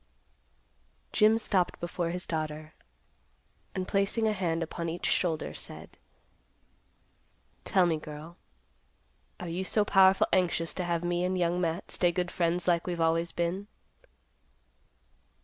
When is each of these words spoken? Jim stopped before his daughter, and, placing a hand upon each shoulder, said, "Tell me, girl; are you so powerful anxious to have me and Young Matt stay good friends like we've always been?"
Jim 1.13 1.37
stopped 1.37 1.79
before 1.79 2.09
his 2.09 2.25
daughter, 2.25 2.73
and, 3.75 3.87
placing 3.87 4.27
a 4.27 4.33
hand 4.33 4.63
upon 4.63 4.89
each 4.89 5.05
shoulder, 5.05 5.53
said, 5.53 5.91
"Tell 7.65 7.85
me, 7.85 7.97
girl; 7.97 8.35
are 9.39 9.47
you 9.47 9.63
so 9.63 9.85
powerful 9.85 10.25
anxious 10.33 10.73
to 10.73 10.85
have 10.85 11.03
me 11.03 11.23
and 11.23 11.37
Young 11.37 11.61
Matt 11.61 11.91
stay 11.91 12.11
good 12.11 12.31
friends 12.31 12.67
like 12.67 12.87
we've 12.87 12.99
always 12.99 13.31
been?" 13.31 13.67